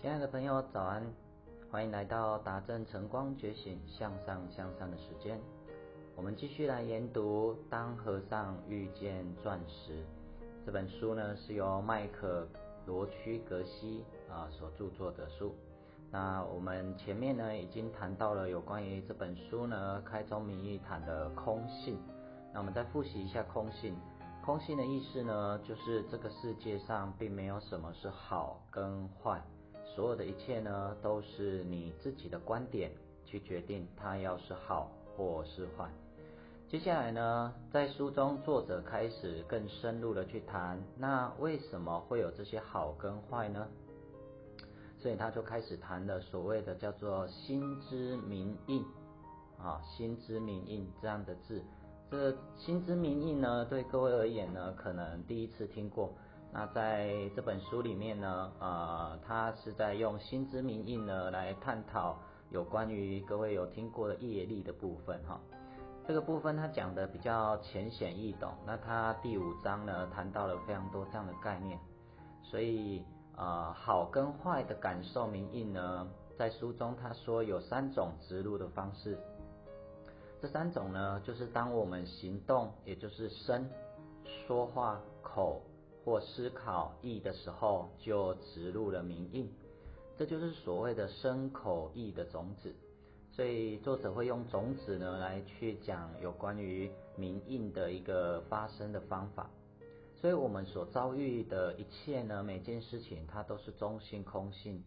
[0.00, 1.02] 亲爱的朋友，早安！
[1.72, 5.40] 欢迎来到达正晨光觉醒向上向上的时间。
[6.14, 9.94] 我们继续来研读《当和尚遇见钻石》
[10.64, 12.46] 这本书呢，是由麦克
[12.86, 15.52] 罗区格西啊所著作的书。
[16.12, 21.98] 那我们前面呢已经谈到了有关于这本书呢开宗明义谈的空性。
[22.54, 23.96] 那我们再复习一下空性。
[24.44, 29.42] 空性的意思呢，就是这个世界上并没有什么是好跟坏。
[29.98, 32.92] 所有的一切呢，都是你自己的观点
[33.24, 35.90] 去决定它要是好或是坏。
[36.68, 43.66] 接下来呢，在书中作者开始更深入的去谈，那为什么会有这些好跟坏呢？
[45.00, 48.84] 所以他就开始谈了所谓的叫做心之明印
[49.60, 51.60] 啊，心之明印这样的字。
[52.08, 56.12] 这心之明印呢，对各位而言呢，可能第一次听过。
[56.50, 62.18] 那在这本书里面呢，呃，他是在用心之明印呢来探讨
[62.50, 65.38] 有关于各位有听过的业力的部分哈。
[66.06, 68.50] 这个部分他讲的比较浅显易懂。
[68.66, 71.78] 那他第五章呢谈到了非常多这样的概念，
[72.42, 73.04] 所以
[73.36, 79.18] 呃好跟坏的感受明印呢，在书中他说有三种植入的方式。
[80.40, 83.68] 这三种呢，就是当我们行动，也就是身、
[84.24, 85.60] 说话、口。
[86.08, 89.46] 或思考意的时候，就植入了名印，
[90.16, 92.74] 这就是所谓的生口意的种子。
[93.30, 99.50] 所以作者会用种子呢来去讲有关于名印的一个发生的方法。
[100.18, 104.82] 所以我们所遭遇的一切呢，每件事情它都是中性空性。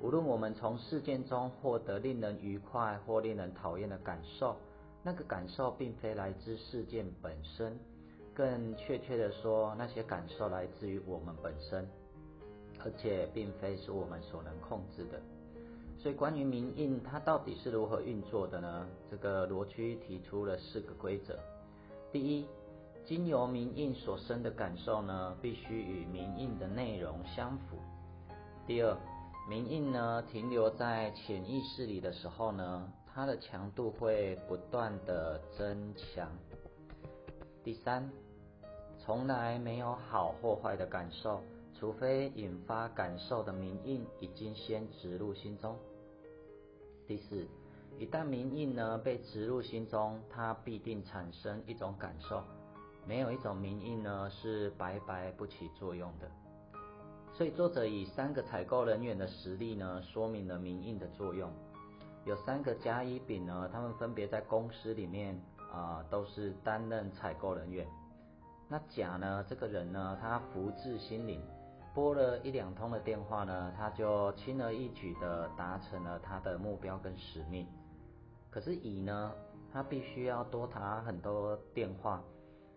[0.00, 4.56] 无论我们从事件中获得令人愉快或令人讨厌的感受，
[5.02, 7.76] 那个感受并非来自事件本身。
[8.34, 11.86] 更确切的说，那些感受来自于我们本身，
[12.84, 15.20] 而且并非是我们所能控制的。
[15.98, 18.86] 所以，关于明印它到底是如何运作的呢？
[19.10, 21.38] 这个罗区提出了四个规则：
[22.10, 22.46] 第一，
[23.04, 27.76] 经由明印所生的感受呢，必须与明印的内容相符；
[28.66, 28.96] 第二，
[29.46, 36.30] 明印呢停留在潜意识里的时候呢，它的强度会不断的增强。
[37.70, 38.10] 第三，
[38.98, 41.40] 从来没有好或坏的感受，
[41.78, 45.76] 除非引发感受的名印已经先植入心中。
[47.06, 47.46] 第四，
[47.96, 52.42] 一旦名印呢被植入心中，它必定产生一种感受，
[53.06, 56.28] 没有一种名印呢是白白不起作用的。
[57.32, 61.48] 所以作者以三个采购人员的实例呢，说明了名印的作用。
[62.24, 65.40] 有三个甲乙丙呢，他们分别在公司里面。
[65.72, 67.86] 啊，都是担任采购人员。
[68.68, 69.44] 那甲呢？
[69.48, 71.40] 这个人呢，他福至心灵，
[71.92, 77.66] 拨了一两通的电话呢，他就轻而易举的达成了他的目标跟使命。
[78.48, 79.32] 可是乙呢，
[79.72, 82.22] 他必须要多打很多电话，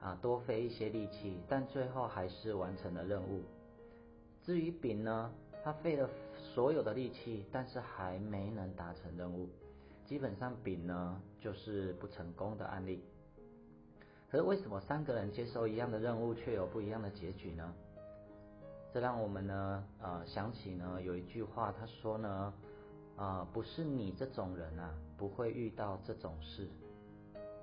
[0.00, 3.42] 啊，多费一些力气，但最后还是完成了任务。
[4.42, 5.32] 至于丙呢，
[5.64, 6.08] 他费了
[6.54, 9.48] 所有的力气，但是还没能达成任务。
[10.10, 13.04] 基本上丙呢就是不成功的案例，
[14.28, 17.72] 可是为什么三个人接受一样的任务却有不一样的结局呢？
[18.92, 22.52] 这让我们呢呃想起呢有一句话，他说呢
[23.14, 26.68] 啊不是你这种人啊不会遇到这种事，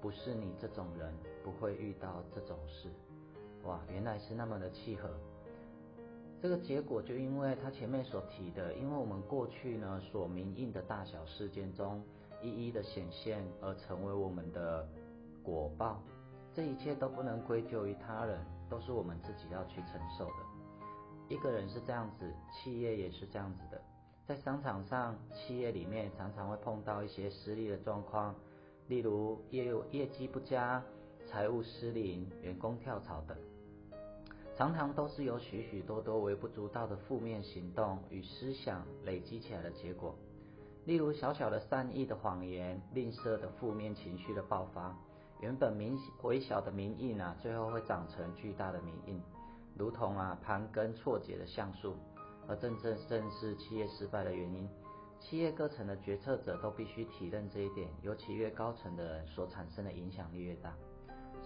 [0.00, 1.14] 不是你这种人
[1.44, 2.88] 不会遇到这种事，
[3.62, 5.08] 哇原来是那么的契合。
[6.40, 12.02] 这个结果就因为他前面所提的，因为我们过去呢所明印的大小事件中。
[12.42, 14.86] 一一的显现而成为我们的
[15.42, 16.02] 果报，
[16.54, 18.38] 这一切都不能归咎于他人，
[18.68, 20.34] 都是我们自己要去承受的。
[21.28, 23.80] 一个人是这样子，企业也是这样子的。
[24.26, 28.34] 在商场上，企业里面常常会碰到一些失利的状况，
[28.88, 30.82] 例如业业绩不佳、
[31.26, 33.36] 财务失灵、员工跳槽等，
[34.56, 40.14] 常常都是由许许多多微不足道的负面行动与思想累积起来的结果。
[40.84, 44.92] 例如小小的善意的谎言、吝啬的负面情绪的爆发，
[45.40, 49.22] 原本明微小的名印啊，最后会长成巨大的名印，
[49.76, 51.94] 如同啊盘根错节的橡树，
[52.48, 54.68] 而正正正是企业失败的原因。
[55.20, 60.74] 企业各层的决策者都必须体认这一点，尤其越高层的人所产生的影响力越大。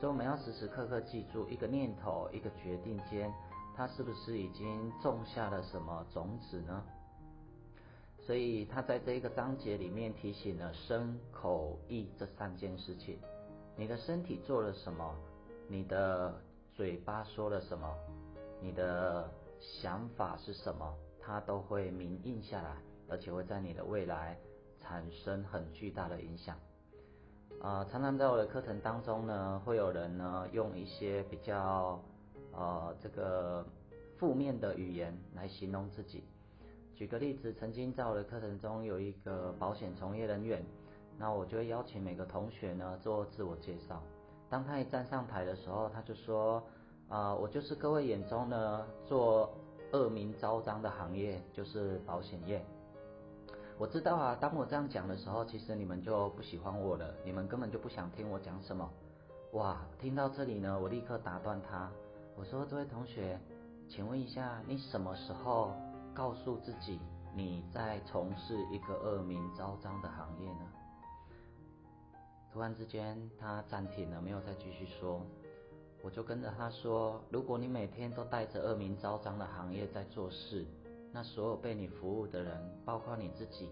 [0.01, 3.31] 所以我们要时时刻刻记住，一个念头、一个决定间，
[3.77, 6.83] 它是不是已经种下了什么种子呢？
[8.27, 13.21] 所以他在这一个章节里面提醒了身口意这三件事情。
[13.77, 15.15] 你的身体做了什么？
[15.69, 16.35] 你的
[16.73, 17.89] 嘴巴说了什么？
[18.61, 19.31] 你的
[19.61, 20.93] 想法是什么？
[21.21, 22.77] 它都会明印下来，
[23.09, 24.37] 而且会在你的未来
[24.81, 26.59] 产生很巨大的影响。
[27.63, 32.03] 啊，常常在我的课程当中呢，会有人呢用一些比较
[32.53, 33.65] 呃这个
[34.17, 36.25] 负面的语言来形容自己。
[36.97, 40.65] 举个例子，曾经在我的课程中有一个保险从业人员，
[41.19, 44.03] 那我就会邀请每个同学呢做自我介绍。
[44.49, 46.63] 当他一站上台的时候，他就说：
[47.11, 49.53] 啊，我就是各位眼中呢做
[49.93, 52.65] 恶名昭彰的行业，就是保险业。
[53.77, 58.91] 我知道啊，当我这样讲的时候，其实你们就不喜欢我了，你们根本就不想听我讲什么。
[59.53, 61.91] 哇，听到这里呢，我立刻打断他，
[62.37, 63.39] 我说：这位同学，
[63.87, 65.73] 请问一下，你什么时候？
[66.17, 66.99] 告诉自己
[67.35, 70.67] 你在从事一个恶名昭彰的行业呢？
[72.51, 75.21] 突然之间，他暂停了，没有再继续说。
[76.03, 80.65] 我就跟着他说：如果你每天都带着恶名昭彰的行业在做事，
[81.13, 83.69] 那所有被你服务的人，包括你自己，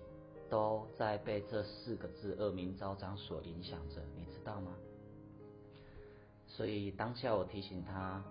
[0.51, 4.71] 都在被这四个字“恶名昭彰”所影响着，你知道吗？
[6.47, 8.23] 所以当下我提醒他。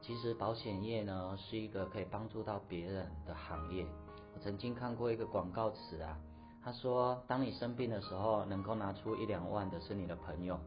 [0.00, 3.86] 其实保险业呢是一个可以帮助到别人的行业。
[4.34, 6.16] 我曾经看过一个广告词啊，
[6.62, 10.58] 他说：当你生病的时候，能够拿出一两万的是你的朋友，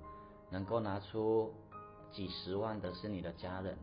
[0.50, 1.54] 能够拿出
[2.12, 3.78] 几十万的是你的家人，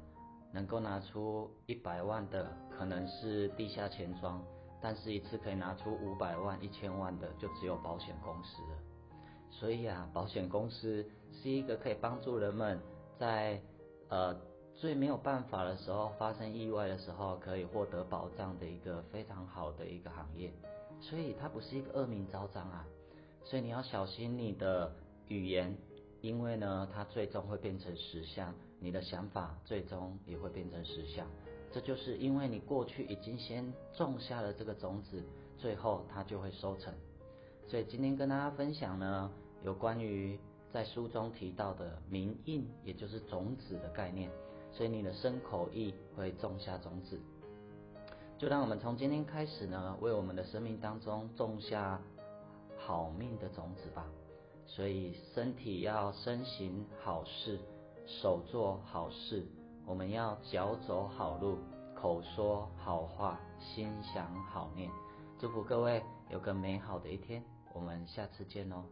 [0.52, 4.40] 能够拿出一百万的可能是地下钱庄，
[4.80, 8.78] 但是一次可以拿出五百万、一千万的就只有保险公司了。
[9.50, 12.80] 所以啊，保险公司是一个可以帮助人们
[13.18, 13.60] 在
[14.08, 14.47] 呃。
[14.80, 20.52] 最没有办法的时候，发生意外的时候，可以获得保障的一个非常好的一个行业，
[21.00, 22.86] 所以它不是一个恶名昭彰啊。
[23.42, 24.94] 所以你要小心你的
[25.26, 25.76] 语言，
[26.20, 31.26] 因为呢，它最终会变成实相，你的想法最终也会变成实相。
[31.72, 35.24] 这就是因为你过去已经先种下了这个种子，
[35.56, 36.94] 最后它就会收成。
[37.66, 39.28] 所以今天跟大家分享呢，
[39.64, 40.38] 有关于
[40.72, 44.30] 在书中提到的名印，也就是种子的概念。
[44.78, 47.20] 所以你的身口意会种下种子，
[48.38, 52.00] 就让我们从今天开始呢，为我们的生命当中种下
[52.76, 54.06] 好命的种子吧。
[54.66, 57.58] 所以身体要身行好事，
[58.06, 59.44] 手做好事，
[59.84, 61.58] 我们要脚走好路，
[61.96, 64.88] 口说好话，心想好念。
[65.40, 67.42] 祝福各位有个美好的一天，
[67.74, 68.84] 我们下次见哦。